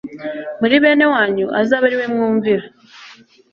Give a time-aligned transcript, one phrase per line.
[0.59, 2.67] muri bene wanyu azabe ari we mwumvira'."